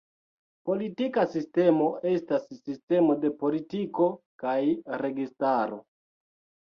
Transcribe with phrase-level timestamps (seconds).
[0.69, 4.09] Politika sistemo estas sistemo de politiko
[4.45, 4.57] kaj
[5.07, 5.79] registaro.